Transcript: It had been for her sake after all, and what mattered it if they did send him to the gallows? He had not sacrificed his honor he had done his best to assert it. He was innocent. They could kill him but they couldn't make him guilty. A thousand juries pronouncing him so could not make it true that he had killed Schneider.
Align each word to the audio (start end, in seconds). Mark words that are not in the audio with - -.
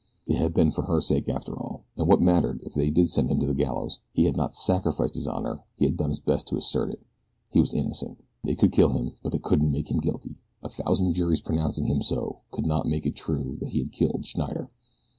It 0.25 0.35
had 0.37 0.55
been 0.55 0.71
for 0.71 0.81
her 0.85 0.99
sake 0.99 1.29
after 1.29 1.53
all, 1.55 1.83
and 1.95 2.07
what 2.07 2.19
mattered 2.23 2.61
it 2.61 2.65
if 2.65 2.73
they 2.73 2.89
did 2.89 3.07
send 3.11 3.29
him 3.29 3.39
to 3.39 3.45
the 3.45 3.53
gallows? 3.53 3.99
He 4.13 4.23
had 4.25 4.35
not 4.35 4.51
sacrificed 4.51 5.13
his 5.13 5.27
honor 5.27 5.61
he 5.75 5.85
had 5.85 5.95
done 5.95 6.09
his 6.09 6.19
best 6.19 6.47
to 6.47 6.57
assert 6.57 6.89
it. 6.89 7.05
He 7.51 7.59
was 7.59 7.71
innocent. 7.71 8.17
They 8.43 8.55
could 8.55 8.71
kill 8.71 8.89
him 8.93 9.11
but 9.21 9.31
they 9.31 9.37
couldn't 9.37 9.69
make 9.69 9.91
him 9.91 9.99
guilty. 9.99 10.39
A 10.63 10.69
thousand 10.69 11.13
juries 11.13 11.41
pronouncing 11.41 11.85
him 11.85 12.01
so 12.01 12.39
could 12.49 12.65
not 12.65 12.87
make 12.87 13.05
it 13.05 13.15
true 13.15 13.57
that 13.59 13.69
he 13.73 13.77
had 13.77 13.91
killed 13.91 14.25
Schneider. 14.25 14.71